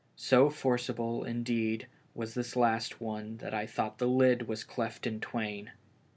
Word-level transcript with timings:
So 0.15 0.49
forcible, 0.49 1.23
indeed, 1.23 1.85
was 2.15 2.33
this 2.33 2.55
last 2.55 2.99
one 2.99 3.37
that 3.37 3.53
I 3.53 3.67
thought 3.67 3.99
the 3.99 4.07
lid 4.07 4.47
was 4.47 4.63
cleft 4.63 5.05
in 5.05 5.19
twain. 5.19 5.73